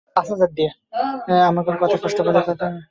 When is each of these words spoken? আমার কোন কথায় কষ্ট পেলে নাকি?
আমার 1.47 1.63
কোন 1.67 1.75
কথায় 1.81 2.01
কষ্ট 2.03 2.17
পেলে 2.19 2.33
নাকি? 2.37 2.51